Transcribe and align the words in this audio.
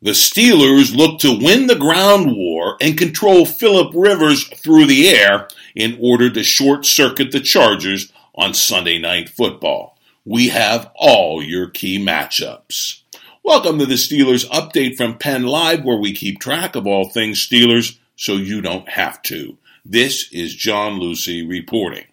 The 0.00 0.12
Steelers 0.12 0.94
look 0.94 1.18
to 1.20 1.36
win 1.36 1.66
the 1.66 1.74
ground 1.74 2.36
war 2.36 2.76
and 2.80 2.96
control 2.96 3.44
Philip 3.44 3.92
Rivers 3.92 4.46
through 4.46 4.86
the 4.86 5.08
air 5.08 5.48
in 5.74 5.98
order 6.00 6.30
to 6.30 6.44
short 6.44 6.86
circuit 6.86 7.32
the 7.32 7.40
Chargers 7.40 8.12
on 8.36 8.54
Sunday 8.54 8.98
Night 8.98 9.28
Football. 9.28 9.98
We 10.24 10.50
have 10.50 10.92
all 10.94 11.42
your 11.42 11.68
key 11.68 11.98
matchups. 11.98 13.00
Welcome 13.42 13.80
to 13.80 13.86
the 13.86 13.94
Steelers 13.94 14.48
update 14.50 14.96
from 14.96 15.18
Penn 15.18 15.42
Live, 15.42 15.84
where 15.84 15.98
we 15.98 16.12
keep 16.12 16.38
track 16.38 16.76
of 16.76 16.86
all 16.86 17.08
things 17.08 17.44
Steelers 17.44 17.98
so 18.14 18.34
you 18.34 18.60
don't 18.60 18.88
have 18.88 19.20
to. 19.22 19.58
This 19.84 20.30
is 20.30 20.54
John 20.54 21.00
Lucy 21.00 21.44
reporting. 21.44 22.06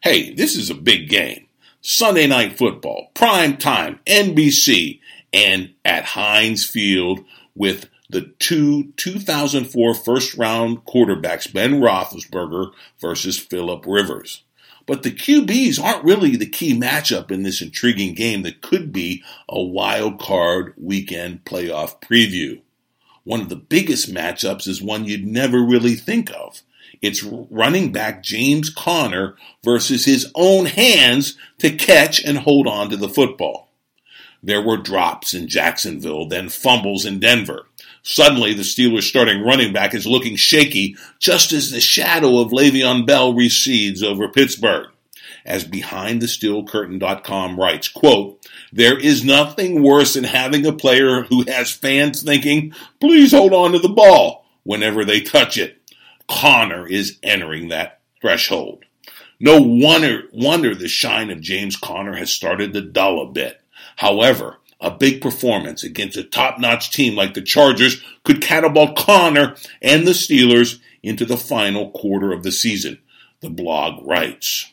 Hey, 0.00 0.32
this 0.32 0.54
is 0.54 0.70
a 0.70 0.74
big 0.74 1.08
game. 1.08 1.48
Sunday 1.80 2.28
Night 2.28 2.56
Football, 2.56 3.10
prime 3.14 3.56
time, 3.56 3.98
NBC 4.06 5.00
and 5.36 5.74
at 5.84 6.04
Heinz 6.04 6.64
Field 6.64 7.20
with 7.54 7.90
the 8.08 8.22
two 8.38 8.92
2004 8.96 9.94
first 9.94 10.34
round 10.36 10.84
quarterbacks, 10.86 11.52
Ben 11.52 11.80
Roethlisberger 11.80 12.72
versus 13.00 13.38
Philip 13.38 13.84
Rivers. 13.86 14.42
But 14.86 15.02
the 15.02 15.10
QBs 15.10 15.82
aren't 15.82 16.04
really 16.04 16.36
the 16.36 16.46
key 16.46 16.78
matchup 16.78 17.30
in 17.30 17.42
this 17.42 17.60
intriguing 17.60 18.14
game 18.14 18.42
that 18.42 18.62
could 18.62 18.92
be 18.92 19.22
a 19.48 19.60
wild 19.60 20.18
card 20.18 20.72
weekend 20.78 21.44
playoff 21.44 22.00
preview. 22.00 22.62
One 23.24 23.40
of 23.40 23.48
the 23.48 23.56
biggest 23.56 24.14
matchups 24.14 24.66
is 24.68 24.80
one 24.80 25.04
you'd 25.04 25.26
never 25.26 25.60
really 25.60 25.96
think 25.96 26.30
of. 26.32 26.62
It's 27.02 27.24
running 27.24 27.92
back 27.92 28.22
James 28.22 28.70
Conner 28.70 29.36
versus 29.62 30.04
his 30.04 30.30
own 30.34 30.66
hands 30.66 31.36
to 31.58 31.70
catch 31.70 32.24
and 32.24 32.38
hold 32.38 32.66
on 32.66 32.88
to 32.90 32.96
the 32.96 33.08
football. 33.08 33.65
There 34.46 34.62
were 34.62 34.76
drops 34.76 35.34
in 35.34 35.48
Jacksonville, 35.48 36.28
then 36.28 36.48
fumbles 36.48 37.04
in 37.04 37.18
Denver. 37.18 37.66
Suddenly, 38.04 38.54
the 38.54 38.62
Steelers' 38.62 39.02
starting 39.02 39.42
running 39.42 39.72
back 39.72 39.92
is 39.92 40.06
looking 40.06 40.36
shaky 40.36 40.96
just 41.18 41.52
as 41.52 41.72
the 41.72 41.80
shadow 41.80 42.38
of 42.38 42.52
Le'Veon 42.52 43.04
Bell 43.04 43.34
recedes 43.34 44.04
over 44.04 44.28
Pittsburgh. 44.28 44.86
As 45.44 45.64
BehindTheSteelCurtain.com 45.64 47.58
writes, 47.58 47.88
quote, 47.88 48.46
there 48.72 48.96
is 48.96 49.24
nothing 49.24 49.82
worse 49.82 50.14
than 50.14 50.22
having 50.22 50.64
a 50.64 50.72
player 50.72 51.24
who 51.24 51.42
has 51.48 51.72
fans 51.72 52.22
thinking, 52.22 52.72
please 53.00 53.32
hold 53.32 53.52
on 53.52 53.72
to 53.72 53.80
the 53.80 53.88
ball 53.88 54.46
whenever 54.62 55.04
they 55.04 55.22
touch 55.22 55.58
it. 55.58 55.82
Conner 56.28 56.86
is 56.86 57.18
entering 57.24 57.66
that 57.70 57.98
threshold. 58.20 58.84
No 59.40 59.60
wonder, 59.60 60.22
wonder 60.32 60.72
the 60.72 60.86
shine 60.86 61.30
of 61.30 61.40
James 61.40 61.74
Conner 61.74 62.14
has 62.14 62.30
started 62.30 62.72
to 62.74 62.80
dull 62.80 63.20
a 63.20 63.26
bit. 63.26 63.60
However, 63.96 64.58
a 64.80 64.90
big 64.90 65.20
performance 65.20 65.82
against 65.82 66.16
a 66.16 66.22
top 66.22 66.58
notch 66.58 66.90
team 66.90 67.16
like 67.16 67.34
the 67.34 67.42
Chargers 67.42 68.02
could 68.24 68.42
catapult 68.42 68.96
Conner 68.96 69.56
and 69.82 70.06
the 70.06 70.12
Steelers 70.12 70.78
into 71.02 71.24
the 71.24 71.36
final 71.36 71.90
quarter 71.90 72.32
of 72.32 72.42
the 72.42 72.52
season, 72.52 72.98
the 73.40 73.50
blog 73.50 74.06
writes. 74.06 74.72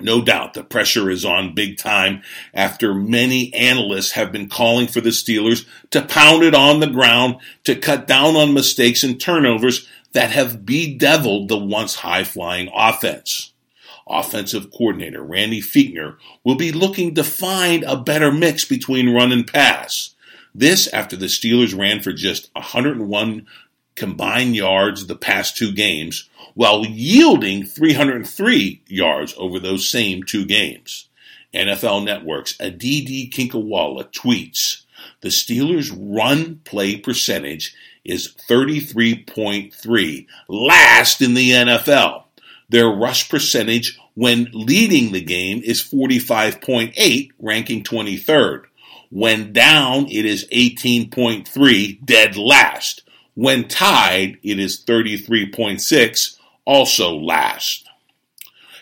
No 0.00 0.22
doubt 0.22 0.54
the 0.54 0.64
pressure 0.64 1.10
is 1.10 1.26
on 1.26 1.54
big 1.54 1.76
time 1.76 2.22
after 2.54 2.94
many 2.94 3.52
analysts 3.52 4.12
have 4.12 4.32
been 4.32 4.48
calling 4.48 4.86
for 4.86 5.02
the 5.02 5.10
Steelers 5.10 5.66
to 5.90 6.00
pound 6.00 6.42
it 6.42 6.54
on 6.54 6.80
the 6.80 6.86
ground 6.86 7.36
to 7.64 7.76
cut 7.76 8.06
down 8.06 8.36
on 8.36 8.54
mistakes 8.54 9.04
and 9.04 9.20
turnovers 9.20 9.86
that 10.12 10.30
have 10.30 10.64
bedeviled 10.64 11.48
the 11.48 11.58
once 11.58 11.96
high 11.96 12.24
flying 12.24 12.70
offense 12.74 13.49
offensive 14.10 14.70
coordinator 14.70 15.22
Randy 15.22 15.60
Fichtner 15.60 16.16
will 16.44 16.56
be 16.56 16.72
looking 16.72 17.14
to 17.14 17.24
find 17.24 17.84
a 17.84 17.96
better 17.96 18.32
mix 18.32 18.64
between 18.64 19.14
run 19.14 19.32
and 19.32 19.46
pass. 19.46 20.14
This 20.54 20.88
after 20.88 21.16
the 21.16 21.26
Steelers 21.26 21.78
ran 21.78 22.00
for 22.00 22.12
just 22.12 22.50
101 22.54 23.46
combined 23.94 24.56
yards 24.56 25.06
the 25.06 25.16
past 25.16 25.56
two 25.56 25.72
games, 25.72 26.28
while 26.54 26.84
yielding 26.84 27.64
303 27.64 28.82
yards 28.86 29.34
over 29.36 29.60
those 29.60 29.88
same 29.88 30.22
two 30.22 30.44
games. 30.44 31.08
NFL 31.52 32.04
Network's 32.04 32.54
Aditi 32.60 33.28
Kinkhabwala 33.28 34.10
tweets, 34.12 34.82
the 35.20 35.28
Steelers' 35.28 35.94
run 35.96 36.60
play 36.64 36.96
percentage 36.96 37.74
is 38.04 38.34
33.3, 38.48 40.26
last 40.48 41.20
in 41.20 41.34
the 41.34 41.50
NFL. 41.50 42.24
Their 42.70 42.88
rush 42.88 43.28
percentage 43.28 43.98
when 44.14 44.48
leading 44.52 45.12
the 45.12 45.20
game 45.20 45.60
is 45.64 45.82
45.8, 45.82 47.30
ranking 47.38 47.82
23rd. 47.82 48.64
When 49.10 49.52
down, 49.52 50.06
it 50.06 50.24
is 50.24 50.46
18.3, 50.52 52.04
dead 52.04 52.36
last. 52.36 53.02
When 53.34 53.66
tied, 53.66 54.38
it 54.42 54.60
is 54.60 54.84
33.6, 54.84 56.38
also 56.64 57.14
last. 57.16 57.88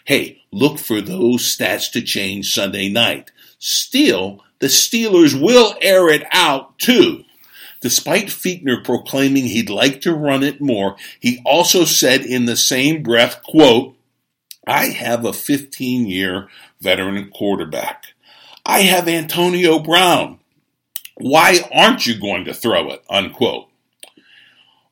Hey, 0.04 0.42
look 0.52 0.78
for 0.78 1.00
those 1.00 1.42
stats 1.42 1.90
to 1.92 2.02
change 2.02 2.52
Sunday 2.52 2.90
night. 2.90 3.30
Still, 3.58 4.44
the 4.58 4.66
Steelers 4.66 5.40
will 5.40 5.76
air 5.80 6.10
it 6.10 6.24
out 6.30 6.78
too. 6.78 7.24
Despite 7.80 8.26
Fichtner 8.26 8.84
proclaiming 8.84 9.44
he'd 9.44 9.70
like 9.70 10.00
to 10.02 10.14
run 10.14 10.42
it 10.42 10.60
more, 10.60 10.96
he 11.20 11.40
also 11.44 11.84
said 11.84 12.22
in 12.22 12.46
the 12.46 12.56
same 12.56 13.02
breath, 13.02 13.42
quote, 13.42 13.96
I 14.66 14.86
have 14.86 15.24
a 15.24 15.32
15 15.32 16.06
year 16.06 16.48
veteran 16.80 17.30
quarterback. 17.30 18.04
I 18.66 18.80
have 18.80 19.08
Antonio 19.08 19.78
Brown. 19.78 20.40
Why 21.16 21.60
aren't 21.72 22.06
you 22.06 22.20
going 22.20 22.44
to 22.44 22.54
throw 22.54 22.90
it? 22.90 23.02
Unquote. 23.08 23.68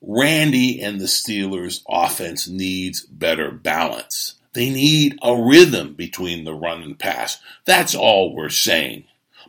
Randy 0.00 0.80
and 0.80 1.00
the 1.00 1.06
Steelers 1.06 1.82
offense 1.88 2.48
needs 2.48 3.02
better 3.02 3.50
balance. 3.50 4.36
They 4.52 4.70
need 4.70 5.18
a 5.22 5.36
rhythm 5.36 5.94
between 5.94 6.44
the 6.44 6.54
run 6.54 6.82
and 6.82 6.98
pass. 6.98 7.38
That's 7.66 7.94
all 7.94 8.34
we're 8.34 8.48
saying. 8.48 9.04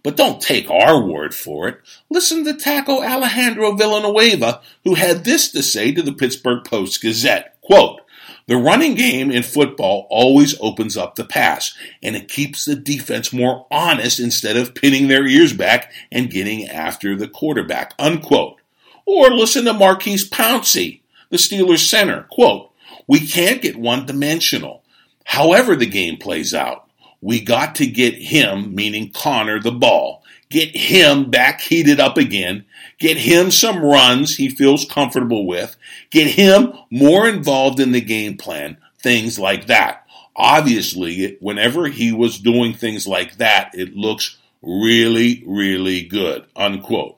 But 0.07 0.15
don't 0.15 0.41
take 0.41 0.71
our 0.71 1.03
word 1.03 1.35
for 1.35 1.67
it. 1.67 1.81
Listen 2.09 2.45
to 2.45 2.53
tackle 2.53 3.03
Alejandro 3.03 3.73
Villanueva, 3.73 4.61
who 4.85 4.95
had 4.95 5.25
this 5.25 5.51
to 5.51 5.61
say 5.61 5.91
to 5.91 6.01
the 6.01 6.13
Pittsburgh 6.13 6.63
Post 6.63 7.01
Gazette. 7.01 7.57
Quote, 7.59 7.99
the 8.45 8.55
running 8.55 8.95
game 8.95 9.29
in 9.29 9.43
football 9.43 10.07
always 10.09 10.57
opens 10.61 10.95
up 10.95 11.15
the 11.15 11.25
pass, 11.25 11.77
and 12.01 12.15
it 12.15 12.29
keeps 12.29 12.63
the 12.63 12.77
defense 12.77 13.33
more 13.33 13.67
honest 13.69 14.21
instead 14.21 14.55
of 14.55 14.73
pinning 14.73 15.09
their 15.09 15.27
ears 15.27 15.51
back 15.51 15.91
and 16.09 16.31
getting 16.31 16.69
after 16.69 17.17
the 17.17 17.27
quarterback. 17.27 17.93
Unquote. 17.99 18.61
Or 19.05 19.29
listen 19.29 19.65
to 19.65 19.73
Maurkice 19.73 20.25
Pouncey, 20.25 21.01
the 21.31 21.35
Steelers 21.35 21.85
center. 21.85 22.27
Quote, 22.31 22.71
we 23.07 23.27
can't 23.27 23.61
get 23.61 23.75
one 23.75 24.05
dimensional. 24.05 24.85
However 25.25 25.75
the 25.75 25.85
game 25.85 26.15
plays 26.15 26.53
out, 26.53 26.86
we 27.27 27.41
got 27.41 27.75
to 27.75 27.85
get 27.85 28.13
him, 28.13 28.73
meaning 28.73 29.11
Conner, 29.11 29.59
the 29.59 29.69
ball, 29.69 30.23
get 30.49 30.73
him 30.73 31.29
back 31.29 31.59
heated 31.59 31.99
up 31.99 32.15
again, 32.15 32.63
get 32.99 33.17
him 33.17 33.51
some 33.51 33.83
runs 33.83 34.37
he 34.37 34.47
feels 34.47 34.85
comfortable 34.85 35.45
with, 35.45 35.75
get 36.09 36.27
him 36.27 36.71
more 36.89 37.27
involved 37.27 37.81
in 37.81 37.91
the 37.91 37.99
game 37.99 38.37
plan, 38.37 38.77
things 38.97 39.37
like 39.37 39.67
that. 39.67 40.07
Obviously, 40.37 41.35
whenever 41.41 41.89
he 41.89 42.13
was 42.13 42.39
doing 42.39 42.73
things 42.73 43.05
like 43.05 43.35
that, 43.39 43.71
it 43.73 43.93
looks 43.93 44.37
really, 44.61 45.43
really 45.45 46.03
good, 46.03 46.45
unquote. 46.55 47.17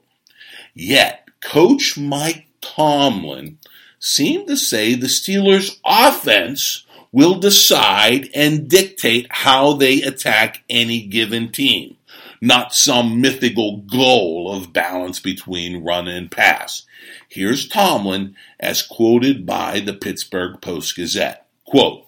Yet, 0.74 1.30
Coach 1.40 2.00
Mike 2.00 2.48
Tomlin 2.62 3.60
seemed 4.00 4.48
to 4.48 4.58
say 4.58 4.96
the 4.96 5.06
Steelers' 5.06 5.80
offense 5.86 6.88
will 7.12 7.36
decide 7.36 8.30
and 8.36 8.68
dictate 8.68 9.28
how 9.30 9.74
they 9.74 10.02
attack 10.02 10.64
any 10.70 11.02
given 11.02 11.52
team, 11.52 11.98
not 12.42 12.74
some 12.74 13.20
mythical 13.20 13.78
goal 13.78 14.52
of 14.54 14.74
balance 14.74 15.20
between 15.20 15.84
run 15.84 16.08
and 16.08 16.32
pass. 16.32 16.84
Here's 17.28 17.68
Tomlin 17.68 18.36
as 18.60 18.82
quoted 18.82 19.46
by 19.46 19.80
the 19.80 19.94
Pittsburgh 19.94 20.62
Post 20.62 20.96
Gazette. 20.96 21.48
Quote, 21.66 22.06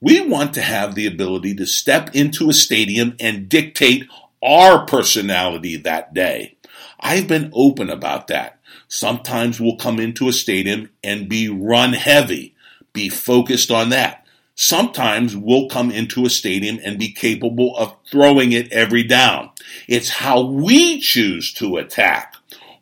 we 0.00 0.20
want 0.20 0.54
to 0.54 0.62
have 0.62 0.94
the 0.94 1.06
ability 1.06 1.54
to 1.56 1.66
step 1.66 2.14
into 2.14 2.48
a 2.48 2.54
stadium 2.54 3.16
and 3.18 3.48
dictate 3.48 4.06
our 4.40 4.86
personality 4.86 5.76
that 5.76 6.14
day. 6.14 6.56
I've 7.00 7.26
been 7.26 7.50
open 7.52 7.90
about 7.90 8.28
that. 8.28 8.60
Sometimes 8.86 9.60
we'll 9.60 9.76
come 9.76 9.98
into 9.98 10.28
a 10.28 10.32
stadium 10.32 10.90
and 11.02 11.28
be 11.28 11.48
run 11.48 11.92
heavy, 11.92 12.54
be 12.92 13.08
focused 13.08 13.70
on 13.72 13.88
that 13.90 14.17
sometimes 14.58 15.36
we'll 15.36 15.68
come 15.68 15.92
into 15.92 16.26
a 16.26 16.30
stadium 16.30 16.80
and 16.84 16.98
be 16.98 17.12
capable 17.12 17.76
of 17.76 17.94
throwing 18.10 18.50
it 18.50 18.70
every 18.72 19.04
down. 19.04 19.48
It's 19.86 20.08
how 20.08 20.42
we 20.42 21.00
choose 21.00 21.54
to 21.54 21.76
attack. 21.76 22.34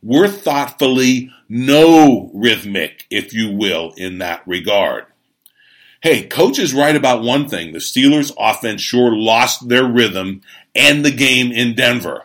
We're 0.03 0.29
thoughtfully 0.29 1.31
no 1.51 2.31
rhythmic, 2.33 3.07
if 3.11 3.35
you 3.35 3.53
will, 3.53 3.93
in 3.99 4.19
that 4.19 4.43
regard. 4.47 5.05
Hey, 6.03 6.23
coach 6.23 6.59
is 6.59 6.73
right 6.73 6.97
about 6.97 7.23
one 7.23 7.47
thing. 7.47 7.73
The 7.73 7.79
Steelers 7.79 8.33
offense 8.39 8.81
sure 8.81 9.15
lost 9.15 9.69
their 9.69 9.85
rhythm 9.85 10.41
and 10.75 11.05
the 11.05 11.11
game 11.11 11.53
in 11.53 11.75
Denver. 11.75 12.25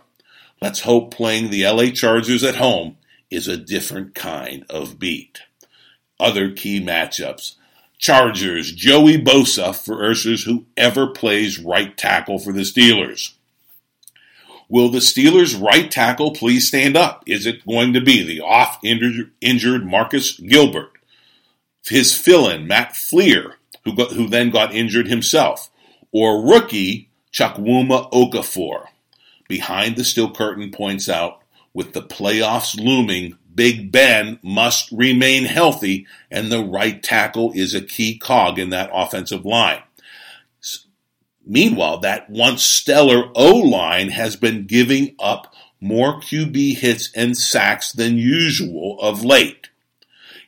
Let's 0.61 0.81
hope 0.81 1.13
playing 1.13 1.49
the 1.49 1.65
LA 1.65 1.89
Chargers 1.91 2.43
at 2.45 2.55
home 2.55 2.95
is 3.29 3.49
a 3.49 3.57
different 3.57 4.15
kind 4.15 4.65
of 4.69 4.97
beat. 4.97 5.41
Other 6.19 6.51
key 6.51 6.79
matchups. 6.79 7.55
Chargers, 8.01 8.71
Joey 8.71 9.19
Bosa 9.19 9.77
versus 9.85 10.43
whoever 10.43 11.05
plays 11.05 11.59
right 11.59 11.95
tackle 11.95 12.39
for 12.39 12.51
the 12.51 12.61
Steelers. 12.61 13.33
Will 14.67 14.89
the 14.89 14.97
Steelers' 14.97 15.61
right 15.61 15.89
tackle 15.91 16.31
please 16.31 16.67
stand 16.67 16.97
up? 16.97 17.23
Is 17.27 17.45
it 17.45 17.65
going 17.65 17.93
to 17.93 18.01
be 18.01 18.23
the 18.23 18.41
off 18.41 18.79
injured 18.83 19.85
Marcus 19.85 20.39
Gilbert? 20.39 20.93
His 21.85 22.17
fill 22.17 22.49
in, 22.49 22.67
Matt 22.67 22.93
Feiler, 22.93 23.53
who, 23.83 23.95
got, 23.95 24.13
who 24.13 24.27
then 24.27 24.49
got 24.49 24.73
injured 24.73 25.07
himself? 25.07 25.69
Or 26.11 26.43
rookie 26.43 27.09
Chukwuma 27.31 28.11
Okorafor? 28.11 28.85
Behind 29.47 29.95
the 29.95 30.03
Steel 30.03 30.33
Curtain 30.33 30.71
points 30.71 31.07
out, 31.07 31.40
with 31.73 31.93
the 31.93 32.01
playoffs 32.01 32.79
looming, 32.79 33.37
Big 33.53 33.91
Ben 33.91 34.39
must 34.41 34.91
remain 34.91 35.45
healthy, 35.45 36.07
and 36.29 36.51
the 36.51 36.63
right 36.63 37.01
tackle 37.01 37.51
is 37.53 37.73
a 37.73 37.81
key 37.81 38.17
cog 38.17 38.57
in 38.57 38.69
that 38.69 38.89
offensive 38.93 39.45
line. 39.45 39.83
Meanwhile, 41.45 41.99
that 41.99 42.29
once 42.29 42.63
stellar 42.63 43.31
O 43.35 43.55
line 43.55 44.09
has 44.09 44.35
been 44.35 44.67
giving 44.67 45.15
up 45.19 45.53
more 45.81 46.21
QB 46.21 46.77
hits 46.77 47.11
and 47.15 47.35
sacks 47.35 47.91
than 47.91 48.17
usual 48.17 48.99
of 49.01 49.25
late. 49.25 49.69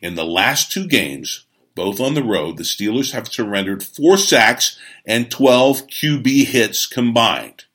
In 0.02 0.16
the 0.16 0.26
last 0.26 0.72
two 0.72 0.88
games, 0.88 1.46
both 1.76 2.00
on 2.00 2.14
the 2.14 2.24
road, 2.24 2.58
the 2.58 2.64
Steelers 2.64 3.14
have 3.14 3.28
surrendered 3.28 3.84
four 3.84 4.18
sacks 4.18 4.80
and 5.06 5.32
12 5.32 5.88
QB 5.88 6.46
hits 6.46 6.86
combined. 6.86 7.66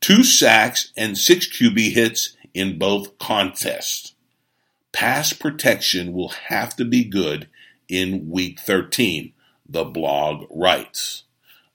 Two 0.00 0.22
sacks 0.22 0.92
and 0.96 1.16
six 1.16 1.48
QB 1.48 1.92
hits 1.92 2.36
in 2.58 2.76
both 2.76 3.16
contests. 3.18 4.14
Pass 4.90 5.32
protection 5.32 6.12
will 6.12 6.30
have 6.48 6.74
to 6.74 6.84
be 6.84 7.04
good 7.04 7.46
in 7.88 8.28
week 8.28 8.58
13, 8.58 9.32
the 9.68 9.84
blog 9.84 10.44
writes 10.50 11.22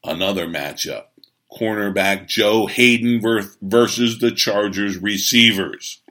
another 0.04 0.46
matchup. 0.46 1.06
Cornerback 1.50 2.28
Joe 2.28 2.66
Haden 2.66 3.22
versus 3.62 4.20
the 4.20 4.32
Chargers 4.32 4.98
receivers. 4.98 6.02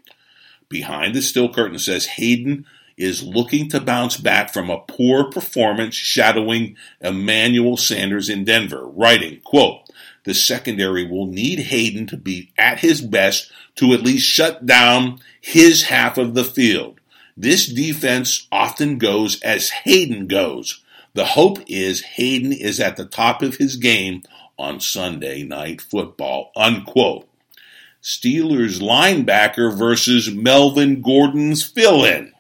Behind 0.71 1.15
the 1.15 1.21
steel 1.21 1.53
curtain 1.53 1.79
says 1.79 2.07
Haden 2.07 2.65
is 2.97 3.23
looking 3.23 3.69
to 3.69 3.81
bounce 3.81 4.17
back 4.17 4.55
from 4.55 4.71
a 4.71 4.81
poor 4.81 5.31
performance 5.31 5.95
shadowing 5.95 6.77
Emmanuel 6.99 7.77
Sanders 7.77 8.31
in 8.31 8.45
Denver, 8.45 8.87
writing, 8.87 9.41
quote, 9.45 9.83
the 10.25 10.35
secondary 10.35 11.09
will 11.09 11.27
need 11.27 11.59
Haden 11.59 12.07
to 12.09 12.17
be 12.17 12.53
at 12.57 12.81
his 12.81 13.01
best 13.01 13.51
to 13.77 13.93
at 13.93 14.03
least 14.03 14.27
shut 14.27 14.67
down 14.67 15.21
his 15.41 15.85
half 15.85 16.19
of 16.19 16.35
the 16.35 16.45
field. 16.45 17.01
This 17.37 17.67
defense 17.67 18.47
often 18.53 18.99
goes 18.99 19.41
as 19.43 19.71
Haden 19.71 20.27
goes, 20.27 20.83
the 21.15 21.25
hope 21.27 21.59
is 21.67 22.03
Haden 22.03 22.53
is 22.53 22.81
at 22.81 22.97
the 22.97 23.05
top 23.05 23.43
of 23.43 23.57
his 23.57 23.77
game 23.77 24.23
on 24.59 24.81
Sunday 24.81 25.43
night 25.43 25.81
football, 25.81 26.53
unquote. 26.57 27.29
Steelers 28.03 28.81
linebacker 28.81 29.77
versus 29.77 30.31
Melvin 30.31 31.03
Gordon's 31.03 31.63
fill 31.63 32.05
in. 32.05 32.33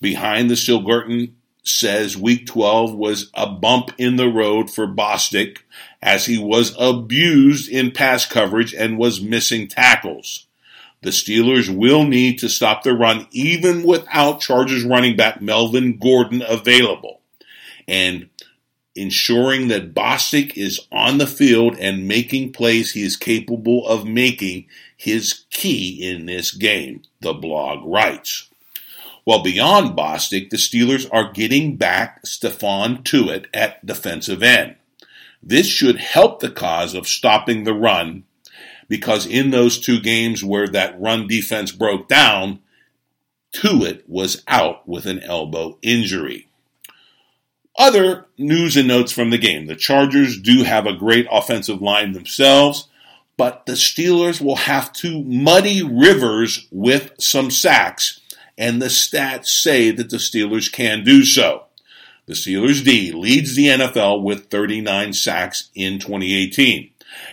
Behind 0.00 0.48
the 0.48 0.82
Curtain 0.86 1.36
says 1.68 2.16
week 2.16 2.46
12 2.46 2.94
was 2.94 3.30
a 3.34 3.46
bump 3.46 3.92
in 3.98 4.16
the 4.16 4.28
road 4.28 4.70
for 4.70 4.86
Bostic 4.86 5.58
as 6.02 6.26
he 6.26 6.38
was 6.38 6.74
abused 6.78 7.68
in 7.68 7.90
pass 7.90 8.26
coverage 8.26 8.74
and 8.74 8.98
was 8.98 9.20
missing 9.20 9.68
tackles. 9.68 10.46
The 11.02 11.10
Steelers 11.10 11.74
will 11.74 12.04
need 12.04 12.38
to 12.38 12.48
stop 12.48 12.82
the 12.82 12.94
run 12.94 13.26
even 13.30 13.82
without 13.82 14.40
Chargers 14.40 14.84
running 14.84 15.16
back 15.16 15.40
Melvin 15.40 15.98
Gordon 15.98 16.42
available 16.46 17.20
and 17.86 18.28
ensuring 18.94 19.68
that 19.68 19.94
Bostic 19.94 20.56
is 20.56 20.80
on 20.90 21.18
the 21.18 21.26
field 21.26 21.76
and 21.78 22.08
making 22.08 22.52
plays 22.52 22.92
he 22.92 23.02
is 23.02 23.16
capable 23.16 23.86
of 23.86 24.06
making 24.06 24.66
his 24.96 25.44
key 25.50 26.10
in 26.10 26.26
this 26.26 26.50
game, 26.50 27.02
the 27.20 27.34
blog 27.34 27.84
writes. 27.84 28.48
Well, 29.26 29.42
beyond 29.42 29.96
Bostic, 29.96 30.50
the 30.50 30.56
Steelers 30.56 31.08
are 31.12 31.32
getting 31.32 31.76
back 31.76 32.22
Stephon 32.24 33.02
Tuitt 33.02 33.46
at 33.52 33.84
defensive 33.84 34.40
end. 34.40 34.76
This 35.42 35.66
should 35.66 35.96
help 35.96 36.38
the 36.38 36.50
cause 36.50 36.94
of 36.94 37.08
stopping 37.08 37.64
the 37.64 37.74
run 37.74 38.24
because 38.88 39.26
in 39.26 39.50
those 39.50 39.78
two 39.80 40.00
games 40.00 40.44
where 40.44 40.68
that 40.68 41.00
run 41.00 41.26
defense 41.26 41.72
broke 41.72 42.08
down, 42.08 42.60
Tuitt 43.52 44.04
was 44.06 44.44
out 44.46 44.88
with 44.88 45.06
an 45.06 45.20
elbow 45.24 45.78
injury. 45.82 46.48
Other 47.76 48.26
news 48.38 48.76
and 48.76 48.88
notes 48.88 49.12
from 49.12 49.30
the 49.30 49.38
game. 49.38 49.66
The 49.66 49.74
Chargers 49.74 50.40
do 50.40 50.62
have 50.62 50.86
a 50.86 50.96
great 50.96 51.26
offensive 51.30 51.82
line 51.82 52.12
themselves, 52.12 52.88
but 53.36 53.66
the 53.66 53.72
Steelers 53.72 54.40
will 54.40 54.56
have 54.56 54.92
to 54.94 55.22
muddy 55.24 55.82
rivers 55.82 56.68
with 56.70 57.12
some 57.18 57.50
sacks, 57.50 58.20
and 58.58 58.80
the 58.80 58.86
stats 58.86 59.46
say 59.46 59.90
that 59.90 60.10
the 60.10 60.16
Steelers 60.16 60.70
can 60.70 61.04
do 61.04 61.24
so. 61.24 61.64
The 62.26 62.34
Steelers 62.34 62.84
D 62.84 63.12
leads 63.12 63.54
the 63.54 63.66
NFL 63.66 64.22
with 64.22 64.50
39 64.50 65.12
sacks 65.12 65.70
in 65.74 65.98
2018, 65.98 66.90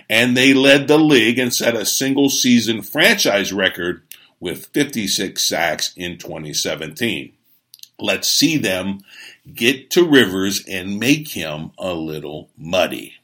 and 0.09 0.37
they 0.37 0.53
led 0.53 0.87
the 0.87 0.99
league 0.99 1.39
and 1.39 1.53
set 1.53 1.75
a 1.75 1.85
single 1.85 2.29
season 2.29 2.81
franchise 2.81 3.51
record 3.51 4.03
with 4.39 4.67
56 4.67 5.41
sacks 5.41 5.93
in 5.95 6.17
2017. 6.17 7.33
Let's 7.97 8.27
see 8.27 8.57
them 8.57 8.99
get 9.51 9.89
to 9.91 10.03
Rivers 10.03 10.63
and 10.67 10.99
make 10.99 11.29
him 11.29 11.71
a 11.77 11.93
little 11.93 12.49
muddy. 12.57 13.15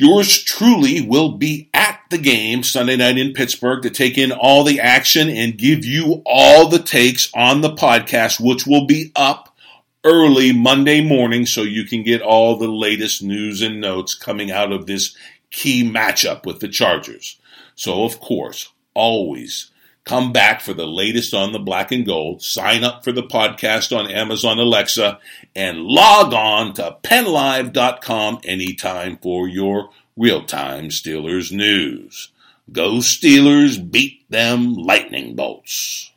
Yours 0.00 0.44
truly 0.44 1.00
will 1.00 1.32
be 1.32 1.68
at 1.74 1.98
the 2.08 2.18
game 2.18 2.62
Sunday 2.62 2.96
night 2.96 3.18
in 3.18 3.32
Pittsburgh 3.32 3.82
to 3.82 3.90
take 3.90 4.16
in 4.16 4.30
all 4.30 4.62
the 4.62 4.78
action 4.78 5.28
and 5.28 5.58
give 5.58 5.84
you 5.84 6.22
all 6.24 6.68
the 6.68 6.78
takes 6.78 7.28
on 7.34 7.62
the 7.62 7.74
podcast, 7.74 8.38
which 8.38 8.64
will 8.64 8.86
be 8.86 9.10
up 9.16 9.56
early 10.04 10.52
Monday 10.52 11.00
morning 11.00 11.46
so 11.46 11.62
you 11.62 11.82
can 11.82 12.04
get 12.04 12.22
all 12.22 12.56
the 12.56 12.68
latest 12.68 13.24
news 13.24 13.60
and 13.60 13.80
notes 13.80 14.14
coming 14.14 14.52
out 14.52 14.70
of 14.70 14.86
this 14.86 15.16
key 15.50 15.82
matchup 15.82 16.46
with 16.46 16.60
the 16.60 16.68
Chargers. 16.68 17.36
So, 17.74 18.04
of 18.04 18.20
course, 18.20 18.70
always 18.94 19.72
Come 20.08 20.32
back 20.32 20.62
for 20.62 20.72
the 20.72 20.86
latest 20.86 21.34
on 21.34 21.52
the 21.52 21.58
black 21.58 21.92
and 21.92 22.06
gold. 22.06 22.40
Sign 22.40 22.82
up 22.82 23.04
for 23.04 23.12
the 23.12 23.22
podcast 23.22 23.94
on 23.94 24.10
Amazon 24.10 24.58
Alexa 24.58 25.18
and 25.54 25.82
log 25.82 26.32
on 26.32 26.72
to 26.76 26.96
pennlive.com 27.02 28.40
anytime 28.42 29.18
for 29.18 29.46
your 29.46 29.90
real 30.16 30.46
time 30.46 30.88
Steelers 30.88 31.52
news. 31.52 32.30
Go 32.72 32.92
Steelers, 33.00 33.78
beat 33.90 34.24
them 34.30 34.72
lightning 34.72 35.36
bolts. 35.36 36.10